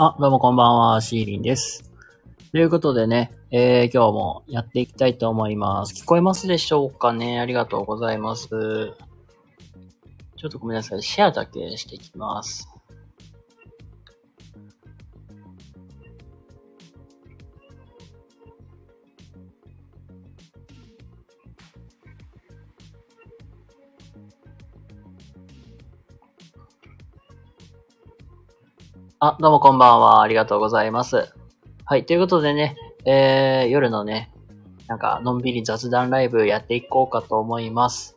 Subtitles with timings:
[0.00, 1.90] あ、どうもこんばんは、シーリンです。
[2.52, 5.92] ということでね、えー、今日もやっていきたいと思います。
[5.92, 7.40] 聞こえますでしょうかね？
[7.40, 8.46] ありがとうございます。
[8.48, 12.68] ちょっとごめんなさい、シェアだけしていきます。
[29.20, 30.22] あ、どうもこんばんは。
[30.22, 31.34] ありがとうございます。
[31.84, 34.30] はい、ということでね、えー、夜のね、
[34.86, 38.16] なんか、のんびり雑談ライブやっていこうかと思います。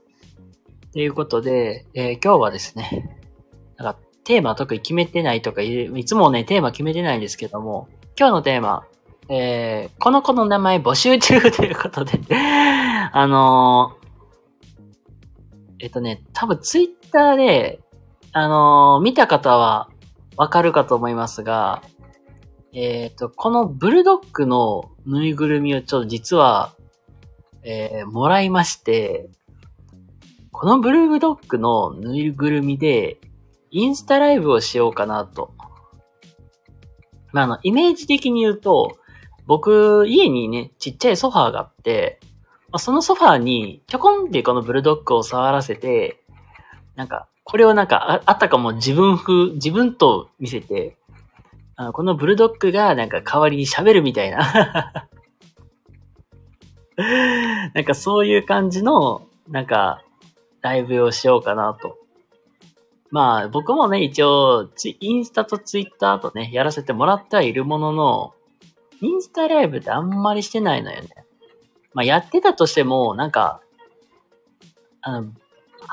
[0.94, 3.18] ということで、えー今日はですね、
[3.77, 8.85] なんか、テーマ特に決めてないとかい、つもね、テーマ決めてないんですけども、今日のテーマ、
[9.27, 14.02] えー、この子の名前募集中 ということで、あのー
[15.79, 17.79] えっとね、多分ツイッターで、
[18.34, 19.90] あのー見た方は
[20.42, 21.84] わかるかと思いますが、
[22.74, 26.74] えっ、と、このブルドッグのぬいぐるみをちょっと実は、
[27.62, 29.30] えーもらいまして、
[30.52, 33.20] このブルードッグのぬいぐるみで、
[33.70, 35.54] インスタライブをしようかなと。
[37.34, 38.98] まあ、あの、イメージ的に言うと、
[39.46, 42.20] 僕、家にね、ちっちゃいソファーがあって、
[42.72, 46.24] まあ、そのソファーに、ちょこんってこのブルドッグを触らせて、
[46.96, 50.96] なんか、これをなんか、ああったかも自分風、自分と見せて、
[51.76, 55.10] あこのブルドッグがなんか代わりに喋るみたいな。
[57.76, 60.02] なんかそういう感じの、なんか、
[60.62, 61.98] ライブをしようかなと。
[63.10, 64.69] まあ僕もね、一応、
[65.02, 68.34] インスタとツイッターとね、やらせてもらってはいるものの、
[69.02, 71.09] インスタライブってあんまりしてないのよね。
[71.94, 73.59] まあやってたとしても、なんか、
[75.01, 75.33] あの、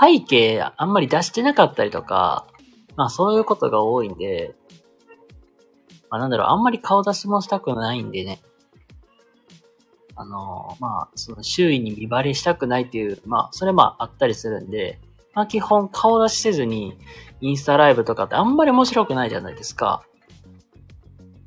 [0.00, 2.47] 背景あんまり出してなかったりとか、
[2.97, 4.54] まあそういうことが多いんで、
[6.10, 8.41] まあなんだろう、あんまり顔出しもしたくないんでね。
[10.21, 14.99] あのまあ、その周囲に見バレしたくないっていう、まあ、それまああったりするんで、
[15.32, 16.99] まあ基本顔出しせずに、
[17.41, 20.03] インスタライブとかってあんまり面白くないじゃないですか。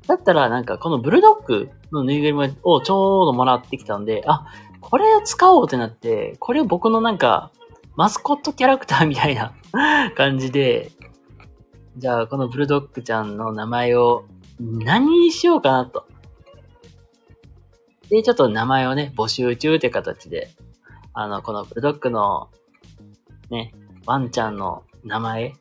[0.06, 4.46] だったらなんかこのブルドッグのぬいぐるみをちょうどもらってきたんで、あ、
[4.80, 7.50] これを使おうってなって、これを僕のなんか、
[7.96, 9.54] マスコットキャラクターみたいな
[10.16, 10.92] 感じで、
[11.96, 14.24] じゃあこのブルドッグちゃんの名前を
[14.60, 16.06] 何にしようかなと。
[18.08, 20.50] で、ちょっと名前をね、募集中って形で、
[21.12, 22.48] あの、このブルドッグの、
[23.50, 23.74] ね、
[24.06, 25.54] ワンちゃんの名前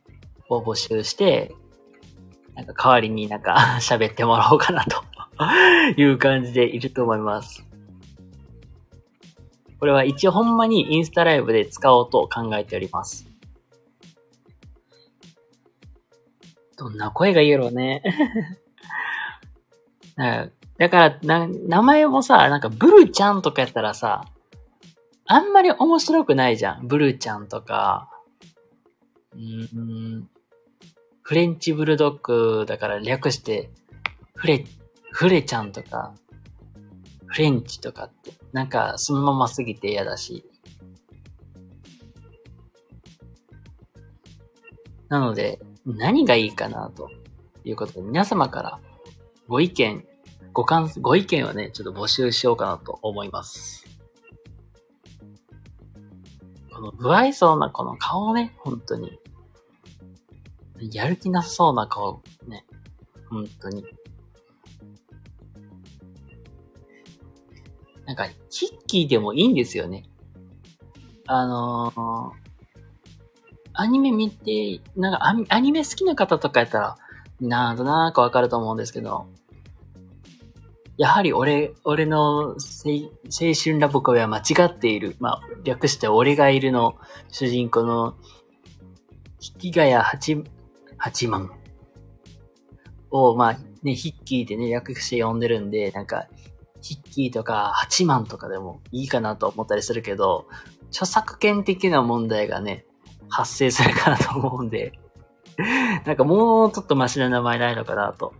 [0.50, 1.54] を募集して、
[2.56, 5.02] なんか代わりになんか 喋ってもらおうかなと
[6.00, 7.66] いう感じでいると思います。
[9.82, 13.28] これは一応ほんまにインスタライブで使おうと考えております。
[16.78, 18.04] どんな声がいいやろうね。
[20.78, 24.26] だからな、名前もさ、なんかブルちゃんとかやったらさ、
[25.26, 26.88] あんまり面白くないじゃん。
[26.88, 28.08] ブルちゃんとか、
[29.34, 30.30] うん、
[31.24, 33.72] フレンチブルドッグだから略して、
[34.36, 34.64] フレ、
[35.12, 36.14] フレちゃんとか、
[37.32, 40.44] フレンチとかって、なんかそのまますぎて嫌だし。
[45.08, 47.10] なので、何がいいかなと
[47.64, 48.80] いうことで、皆様から
[49.48, 50.06] ご意見、
[50.52, 53.86] ご感、ご意見をね、ちょっと募集しようかなと思います。
[56.74, 59.20] この不愛想なこの顔ね、本当に。
[60.82, 62.66] やる気なさそうな顔ね、
[63.30, 63.86] 本当に。
[68.06, 70.04] なんか、ヒッキーでもいいんですよね。
[71.28, 72.42] あのー
[73.74, 76.98] アニメ見て、なんかアニアニメ好きな方とかやったら、
[77.40, 79.28] なんとなくわかると思うんですけど、
[80.98, 82.56] やはり俺、俺の青
[83.64, 85.16] 春ラブコメは間違っている。
[85.20, 86.96] まあ、略して俺がいるの
[87.30, 88.16] 主人公の、
[89.62, 90.44] 引谷八、
[90.98, 91.52] 八幡
[93.10, 96.28] を、まあ、ね、ヒッキーでね、略して呼んでるんで、なんか、
[96.82, 100.48] ヒッキーとか八幡とかでもいいかなと思ったりするけど、
[100.90, 102.86] 著作権的な問題がね、
[103.30, 104.94] 発生するかなと思うんで、
[106.06, 108.34] なんかもうちょっとマシな名前ないのかなと。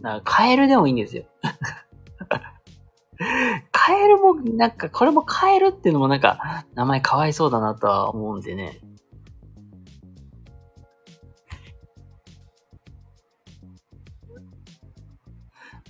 [0.00, 1.24] なんかカエルでもいいんですよ。
[3.70, 8.80] カエルも、なんか、これもカエルっていうのもなんか、名前かわいそうだなとは思うんでね。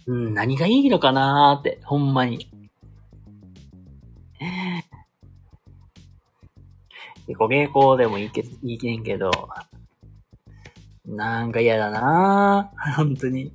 [0.07, 2.51] うん、何がいいのかなーって、ほんまに。
[7.27, 9.31] 結構傾向でもいいけいいけんけど、
[11.07, 12.95] なんか嫌だなぁ。
[12.97, 13.53] 本当に。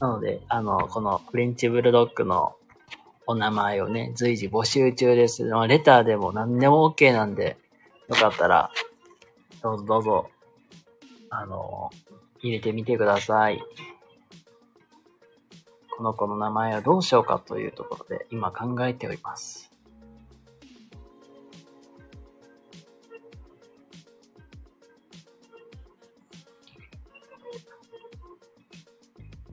[0.00, 2.54] なので、あの、このフレンチブルドッグの
[3.26, 5.44] お名前をね、随時募集中です。
[5.44, 7.58] まあ、レターでも何でも OK なんで、
[8.08, 8.70] よかったら、
[9.62, 10.30] どうぞどうぞ、
[11.30, 11.90] あの、
[12.40, 13.62] 入れてみてください。
[15.96, 19.70] この子の名前はどうしようかというところで今考えております。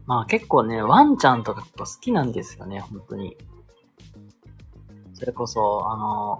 [0.06, 3.36] まあ結構ね、ワンちゃんとか好きなんですよね、本当に。
[5.14, 6.40] それこそ、あの、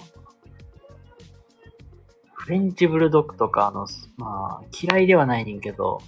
[2.34, 3.88] フレンチブルドッグとか、あの、
[4.18, 6.00] まあ、嫌いではないねんけど、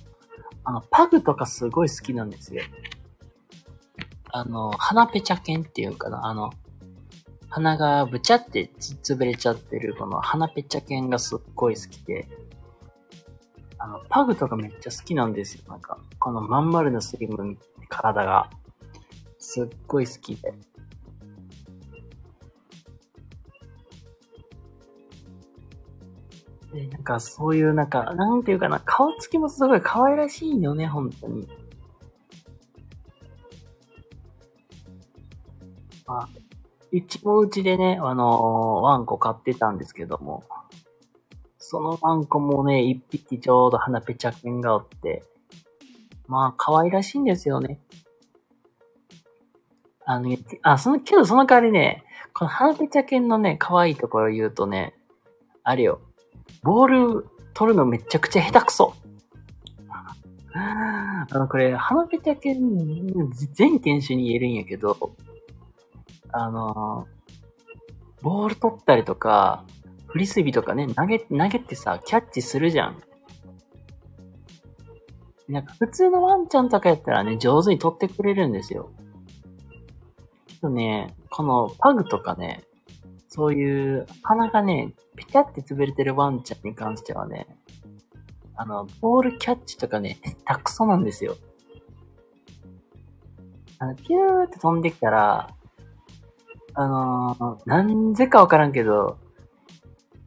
[0.68, 2.62] あの、パグとかすごい好きなんですよ。
[4.25, 6.52] あの、鼻ペチャ犬っていうかな、あの、
[7.48, 12.28] 鼻がぶちゃって潰れちゃってる、この鼻ペチャ犬がすっごい好きで、
[13.80, 15.64] あの、パグとかめっちゃ好きなんですよ。
[15.69, 18.50] なんか、このまん丸のスリム体が、
[19.40, 20.54] すっごい好きで。
[26.78, 31.48] で、なんかそういうなんか、なんていうかな、顔つきもすごい可愛らしいよね、本当に。
[36.06, 36.30] まあ、
[36.92, 40.44] うちもうちでね、あのー、ワンコ飼ってたんですけども、
[41.58, 45.24] そのワンコもね、一匹ちょうど鼻ぺちゃけんがおって、
[46.28, 47.82] まあ、可愛らしいんですよね。
[50.06, 52.04] あの、あ、その、けどその代わりね、
[52.34, 54.94] この鼻ぺちゃけんのね、可愛いところを言うとね、
[55.64, 56.02] あれよ、
[56.64, 58.94] ボール取るのめちゃくちゃ下手くそ。
[60.54, 62.56] あの、これ、鼻ぺちゃけ、
[63.54, 65.16] 全犬種に言えるんやけど、
[66.32, 67.08] あの、
[68.22, 69.66] ボール取ったりとか、
[70.08, 73.02] フリスビーとかね、投げ、投げてさ、キャッチするじゃん。
[75.48, 78.92] なんか普通のワンちゃんとかやったらね、上手に取ってくれるんですよ。
[80.48, 82.64] けどね、このパグとかね、
[83.38, 87.45] そういう鼻がね、ペタって潰れてるワンちゃんに関してはね、
[88.56, 91.38] あの、ボールキャッチとかね、たくそなんですよ。
[93.78, 95.51] あの、ピューって飛んできたら、
[96.74, 99.19] あのー、なんぜかわからんけど、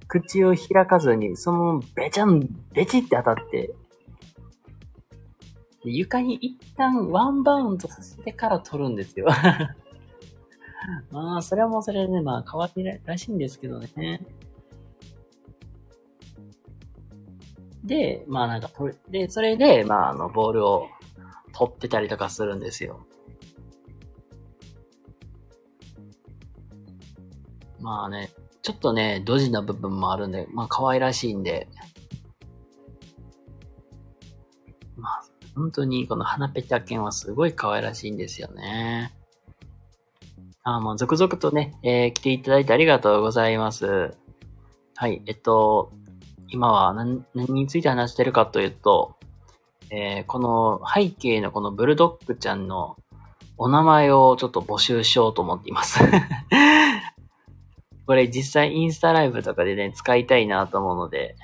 [0.07, 3.75] 口を開かずに、そのべちゃん、べちって当たって、
[5.83, 9.27] 床に一旦ワンバウンドさせてから取るんですよ。
[11.11, 14.27] まあ、それはもうそれでね、まあ、可愛いらしいんですけどね。
[17.85, 18.71] で、まあなんか、
[19.09, 20.89] で、それで、まあ、あの、ボールを
[21.53, 23.07] 取ってたりとかするんですよ。
[27.81, 28.31] まあね、
[28.63, 31.69] ちょっとね、ドジな部分もあるんで、まあ可愛らしいんで、
[34.97, 35.23] まあ、
[35.55, 39.15] 本当にこの花ペチャ犬はすごい可愛らしいんですよね。
[40.63, 44.15] あ、もう続々とね、えー、来ていただいてありがとうございます。
[44.97, 45.93] はい、えっと、
[46.49, 49.17] 今は何何について話してるかというと、
[49.91, 52.97] えー、この背景のこのブルドッグちゃんの
[53.57, 56.01] お名前をちょっと募集しようと思っています
[58.07, 61.37] これ実際インスタライブとかでね、使いたいなと思うので、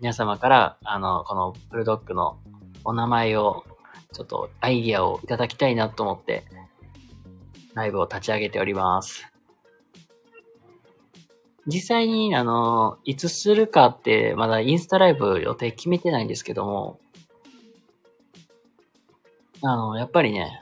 [0.00, 2.38] 皆様から、あの、このブルドッグの
[2.84, 3.64] お名前を、
[4.12, 6.44] ちょっとアイディアをいただきたいなと思って、
[7.74, 9.26] ライブを立ち上げております。
[11.66, 17.00] 実際に、あの、いつするかって、まだインスタライブ予定決めてないんですけども、
[19.62, 20.60] あの、やっぱりね、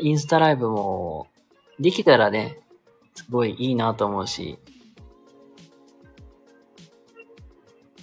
[0.00, 1.26] インスタライブも、
[1.78, 2.60] できたらね、
[3.14, 4.58] すごいいいなと思うし、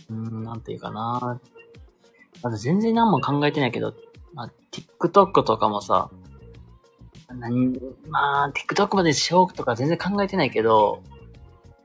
[0.09, 1.39] うん、なんていうかな。
[2.43, 3.95] まだ全然何も考えてないけど、
[4.33, 6.11] まあ、TikTok とかもさ、
[7.39, 11.03] 何まあ、TikTok までしようとか全然考えてないけど、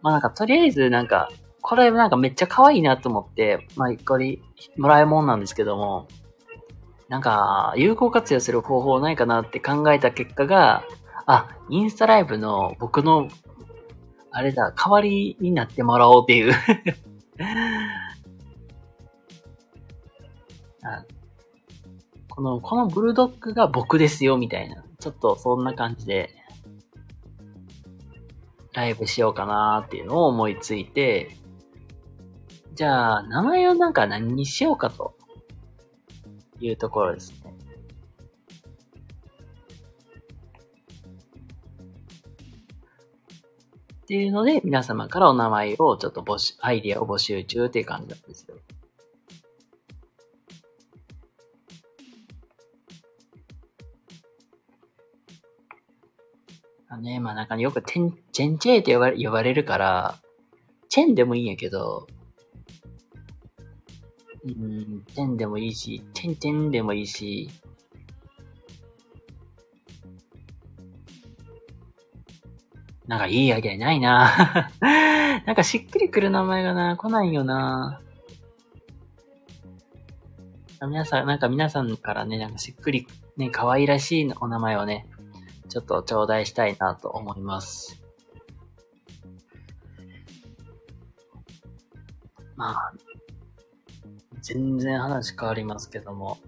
[0.02, 1.28] まあなんかとりあえずなんか、
[1.60, 4.38] これなんかめっちゃ可愛いなと思って、まあこれ
[4.76, 6.08] もらえもんなんですけども、
[7.08, 10.84] なんか有効活用する方法ないかなって考えた結果が、
[11.26, 13.28] あ、インスタライブの僕の、
[14.30, 16.54] あれだ、代わりになってもらおうっていう
[22.38, 24.84] この、このブルドッグが僕ですよ、みたいな。
[25.00, 26.34] ちょっとそんな感じで、
[28.72, 31.36] ライブしようかなっていうのを思いついて、
[32.74, 35.16] じゃあ、名前をなんか何にしようかと
[36.60, 37.54] いうところですね。
[44.02, 48.56] っていうので、皆様からお名前をちょっと募集、アイディアを募集中っていう感じなんですよ。
[56.88, 60.18] あね、まあなんかねよくテン、チェンチェーって呼ばれ呼ばれるから、
[60.88, 62.06] チェンでもいいんやけど、
[64.44, 67.50] うん、チェンでもいいし、チェンチェンでもいいし、
[73.06, 74.70] なんかいいアイデアないな。
[75.46, 78.00] なんかしっくりくる名前がな、来ないよな。
[80.86, 85.06] 皆さん、なんか皆さんからね、なんかしっくり、ね、可愛らしいお名前をね、
[85.68, 88.00] ちょっと頂戴したいなと思います。
[92.56, 92.92] まあ、
[94.42, 96.38] 全然話変わりますけども、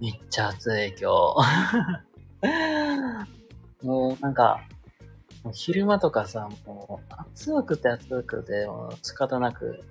[0.00, 1.36] めっちゃ暑い今日。
[3.84, 4.60] もうなんか、
[5.42, 9.82] もう昼間とかさ、もう暑くて暑くて、もう仕方なく、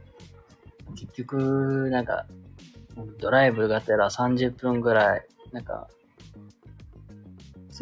[0.96, 2.26] 結局、なんか、
[3.20, 5.88] ドライブがてら30分ぐらい、なんか、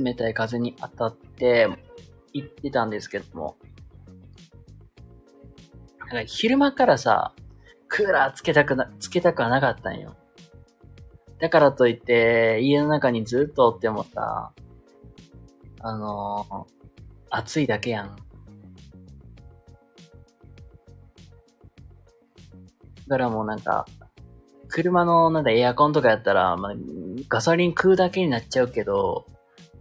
[0.03, 1.67] 冷たい風に当たって
[2.33, 3.57] 行ってたんですけども、
[5.99, 7.33] なんか昼間からさ、
[7.87, 10.15] クーラーつけたくな、つけたくはなかったんよ。
[11.39, 14.53] だからといって、家の中にずっとおってもさ、
[15.79, 16.65] あのー、
[17.29, 18.15] 暑いだけやん。
[23.07, 23.85] だからもうなんか、
[24.69, 26.73] 車のなんだエアコンとかやったら、まあ、
[27.29, 29.25] ガソリン食うだけになっちゃうけど、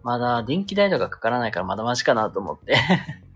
[0.06, 2.76] まだ電気代とかかからないからまだマシかなと思って。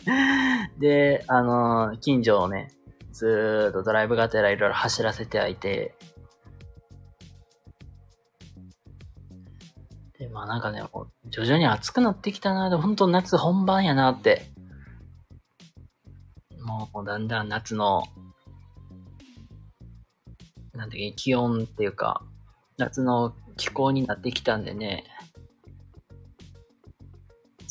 [0.78, 2.70] で、あのー、近所をね、
[3.10, 5.96] ずーっとドライブがてらいろいろ走らせてはいて、
[10.16, 10.80] で、まあなんかね、
[11.30, 14.52] 徐々に暑くなってきたなで、本当夏本番やなって。
[16.60, 18.04] もうだんだん夏の、
[20.74, 22.22] なんていう、気温っていうか、
[22.78, 25.02] 夏の気候になってきたんでね、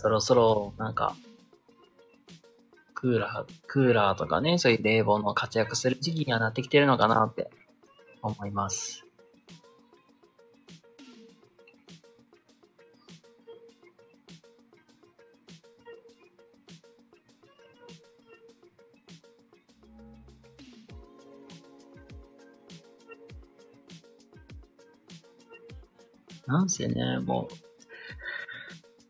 [0.01, 1.13] そろそろ、なんか、
[2.93, 7.49] クーラー、クーラーとかね、そういう冷房の活躍する時期にはなってきてるのかなって
[8.21, 9.03] 思います。
[26.47, 27.68] なんせね、もう、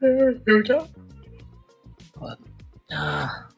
[0.01, 0.88] よいしょ。
[2.22, 2.38] あ
[2.91, 3.50] あ。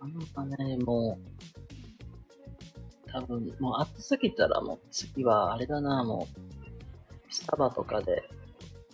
[0.00, 1.18] なんかね、も
[3.06, 8.28] う、多分、もう暑すぎたらもう次はあれだな、もう、スタバとかで、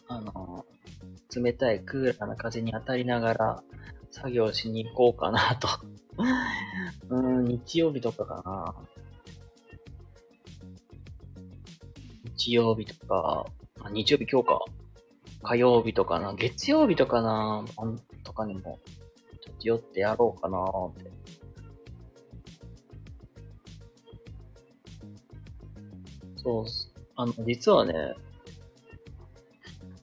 [0.08, 0.64] あの、
[1.34, 3.62] 冷たいクーラーな風に当たりながら
[4.10, 5.68] 作業しに行こうかなと。
[7.10, 8.74] うん、日曜日とかかな。
[12.46, 13.46] 日曜日とか、
[13.80, 14.60] あ日曜日今日か、
[15.42, 17.64] 火曜日とかな、月曜日とかな、
[18.22, 18.78] とかにも、
[19.40, 21.10] ちょっと寄ってやろうかなって。
[26.36, 26.64] そう、
[27.16, 28.14] あの、実はね、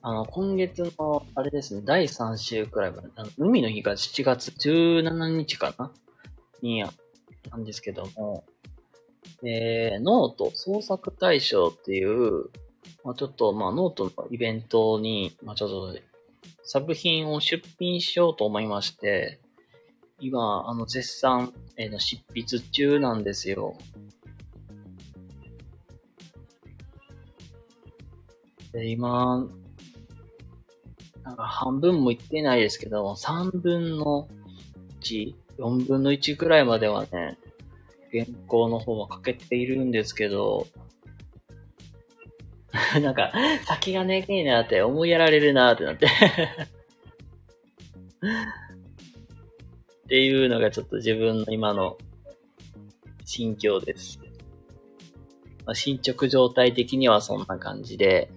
[0.02, 5.90] あの、今月の、あれですね、第3週くらいまで、あの海の日が7月17日かな？
[6.60, 6.92] にや、
[7.50, 8.44] なんですけども、
[9.46, 12.50] えー、ノート創作大賞っていう、
[13.04, 15.98] まあ、ちょっと、まあ、ノートのイベントに、まあ、ちょっと、
[16.62, 19.40] 作品を出品しようと思いまして、
[20.18, 23.76] 今、あの、絶賛、えー、の執筆中なんですよ。
[28.72, 29.46] で、今、
[31.22, 34.28] なんか半分もいってないですけど、3分の
[35.00, 37.38] 1、4分の1くらいまではね、
[38.14, 40.68] 原稿の方は書けているんですけど、
[43.02, 43.32] なんか、
[43.66, 46.06] 先がねえなって思いやられるなってなって
[50.06, 51.98] っていうのがちょっと自分の今の
[53.24, 54.20] 心境です。
[55.66, 58.30] まあ、進捗状態的にはそんな感じで。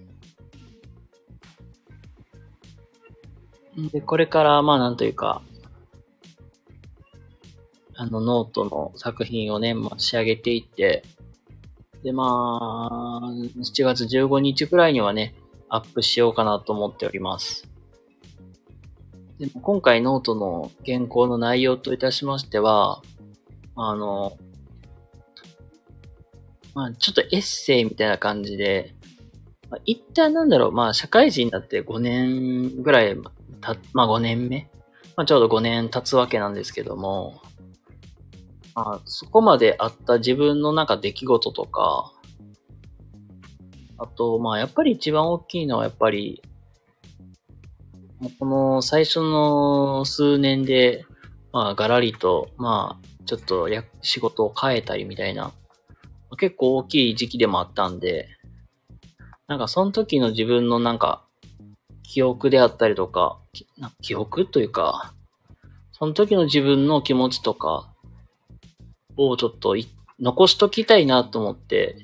[3.92, 5.42] で、これからまあなんというか、
[8.00, 11.02] あの、ノートの作品をね、まあ、仕上げていって、
[12.04, 15.34] で、まあ、7月15日くらいにはね、
[15.68, 17.68] アップしようかなと思っております。
[19.40, 23.02] でも今回ノートの原稿の内容といたしましては、
[23.74, 24.38] あの、
[26.74, 28.94] まあ、ちょっとエッセイみたいな感じで、
[29.70, 33.16] まあ、一旦なんだろう、まあ、社会人になって5年ぐらい
[33.60, 34.70] た、まあ5年目？
[35.16, 37.42] まあちょうど5年経つわけなんですけども、
[38.78, 42.12] まあ、そこまであった自分のなんか出来事とか、
[43.98, 46.40] あと、まあやっぱり一番大きいのはやっぱり、
[48.38, 51.04] この最初の数年で、
[51.52, 55.50] まあガラリと、まあちょっとや仕事を変えたりみたいな、
[56.38, 58.28] 結構大きい時期でもあったんで、
[59.48, 61.24] なんかその時の自分のなんか、
[62.04, 63.40] 記憶であったりとか、
[64.02, 65.14] 記憶というか、
[65.90, 67.92] その時の自分の気持ちとか
[69.18, 69.76] をちょっと
[70.18, 71.96] 残しときたいなと思って、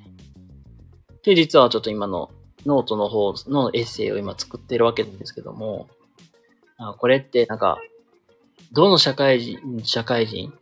[1.23, 2.31] で、実はちょっと今の
[2.67, 5.89] ノートの方のエッセイを今作ってるわけなんですけども、
[6.77, 7.79] あこれってなんか、
[8.73, 10.53] どの社会人、社会人？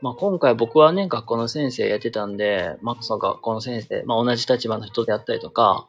[0.00, 5.86] まあ、今回僕はね、学校の先生やってたんで、まあ、その学校の先生、まあ、同じ立場の人であったりとか、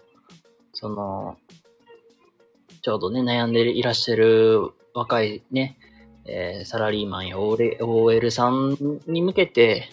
[0.72, 1.38] その、
[2.82, 5.77] ちょうどね、悩んでいらっしゃる若いね、
[6.25, 8.77] えー、サラリーマンや OL さん
[9.08, 9.89] に向けて、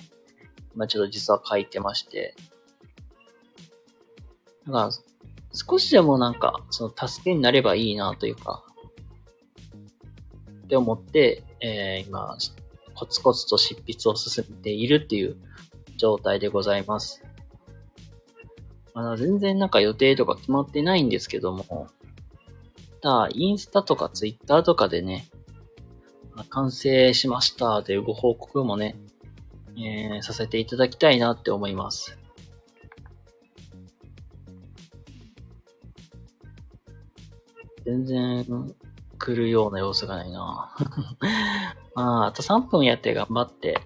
[0.75, 2.35] まあ、ちょっと実は書いてまして、
[4.67, 4.91] だか、
[5.53, 8.65] 少しでもなんか、その助けになればいいなというか、
[10.65, 12.37] って思って、えー、今、
[12.95, 15.37] コツコツと執筆を進めているっていう
[15.99, 17.23] 状態でございます。
[18.95, 21.89] まだ全然なんか予定とか決まってないんですけども、
[23.03, 25.29] ただ、インスタとかツイッターとかでね、
[26.51, 28.97] 完成しましたというご報告もね、
[29.77, 32.19] えー、させていただきたいなって思います。
[37.85, 38.75] 全然
[39.19, 40.75] 来るような様子がないな
[41.95, 43.81] まあ、あと3分やって頑張って。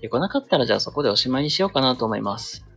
[0.00, 2.67] で、来なかったらじゃあそこでおしまいにしようかなと思います。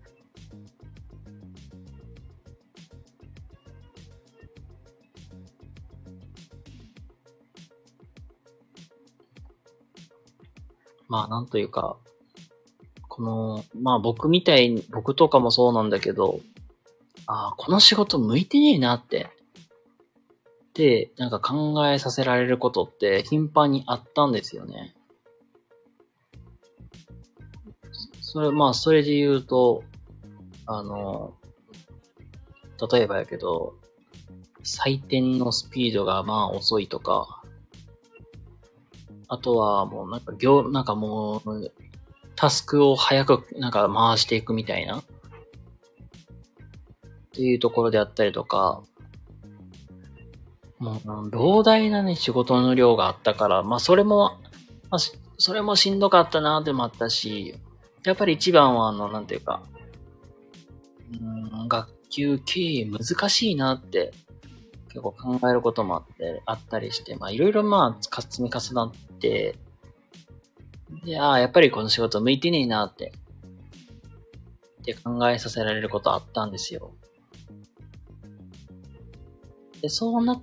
[11.12, 11.97] まあ、なんというか、
[13.10, 16.39] この、まあ僕みたいに、僕とかもそうなんだけど、
[17.28, 19.30] ああ、この仕事向いてねえなって
[20.74, 24.95] で、なんか考えさせられることって頻繁にあったんですよね。
[28.21, 29.84] それ、まあ、それで言うと、
[30.65, 31.34] あの、
[32.89, 33.76] 例えばやけど、
[34.63, 37.41] 採点のスピードがまあ遅いとか、
[39.32, 41.72] あとはもうなんか業、なんかもう、
[42.36, 45.04] タスクを早くなんか回していくみたいな、っ
[47.32, 48.84] ていうところであったりとか、
[50.80, 54.38] もう、膨大なね、仕事の量があったから、まあ、それも、
[54.89, 55.00] まあ、
[55.38, 57.56] それもしんどかったな、でもあったし、
[58.04, 59.63] やっぱり一番は、あの、なんていうか、
[61.22, 64.12] うん、学級経営難しいなって、
[64.89, 68.91] 結構考えることもあって、あったりして、まあ、いろいろまあ、積み重なっ
[69.22, 69.56] て、
[71.06, 73.14] で、ああ、やっぱりこの仕事向いてねえなって、
[74.82, 76.94] って考えさせられることあったんですよ。
[79.82, 80.42] で、そうな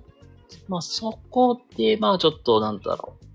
[0.67, 3.25] まあ、そこで、まあ、ちょっと、なんだろう。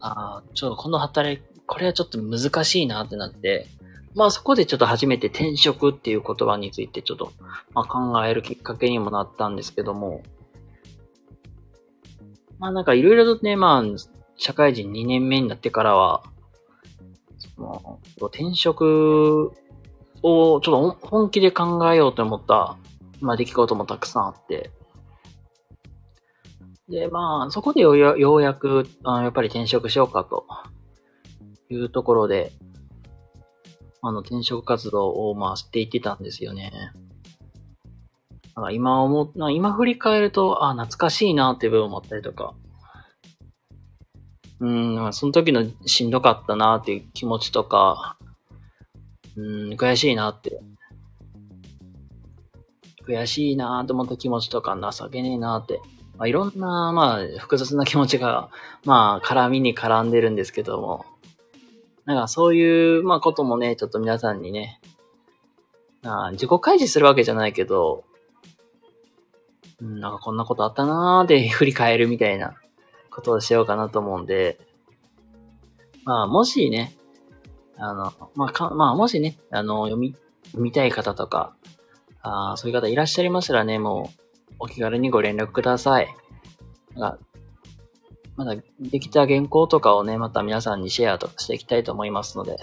[0.00, 3.66] ああ、ちょっとこの働き、これはちょっと難しいなってなって、
[4.14, 7.32] まあそこでちょっと初めて転職っていう言葉についてちょっと、
[7.72, 10.22] まあ、考えるきっかけにもなったんですけども、
[12.58, 13.82] まあなんかいろいろとね、まあ、
[14.42, 16.24] 社会人2年目になってからは、
[17.38, 19.52] その転職
[20.22, 22.76] をちょっと本気で考えようと思った、
[23.20, 24.70] まあ出来事もたくさんあって、
[26.88, 30.44] で、まあ、そこでようやくあ、やっぱり転職しようかと
[31.70, 32.52] いうところで、
[34.02, 36.72] あの、転職活動を、まあ、していってたんですよね。
[38.54, 42.54] だから今思、今振り返ると、あ、懐かしいなっていう部分もあったりとか、
[44.62, 48.16] うん、その時のしんどかったなっていう気持ちとか、
[49.36, 50.60] うん、悔しいなって。
[53.04, 55.80] 悔しいなと思った気持ちとか情けねえなって。
[56.16, 58.50] まあ、いろんな、まあ、複雑な気持ちが、
[58.84, 61.06] まあ、絡みに絡んでるんですけども、
[62.04, 64.80] なんかそういう、まあ、こともね、ちょっと皆さんにね、
[66.04, 68.04] あ自己開示するわけじゃないけど、
[69.80, 72.54] うん、なんかこんなことあったなーで振り返るみたいな。
[73.14, 74.58] ことをしようかなと思うんで、
[76.04, 76.96] まあ、もしね、
[77.76, 80.14] あの、まあ、か、まあ、もしね、あの、読み、
[80.46, 81.54] 読みたい方とか、
[82.22, 84.10] あそういう方いらっしゃいましたらね、も
[84.50, 86.08] う、お気軽にご連絡ください。
[88.36, 92.56] まだできた原稿とかをね、また皆さんにシェアとかしていきたいと思いますので、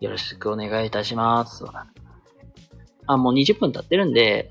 [0.00, 1.64] よろしくお願いいたします。
[3.06, 4.50] あ、もう20分経ってるんで、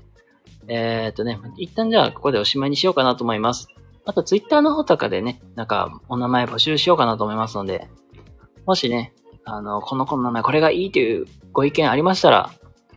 [0.66, 3.68] えー、っとね、一旦じゃあここでおしまいにしようかなと思います。
[4.06, 7.88] あとツイッターの方とかでね、なんかお名前募集しようかなと思いますので、
[8.66, 9.14] もしね、
[9.44, 12.50] あの、この子の名前これがいいというご意見ありましたら、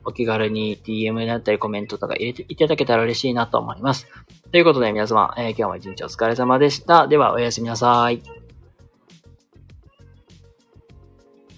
[0.05, 4.07] お気軽に DM だったりコメントとか入れていただけたら嬉しいなと思います。
[4.51, 7.07] ということで皆様、えー、今日も一日お疲れ様でした。
[7.07, 8.46] ではおやすみなさい。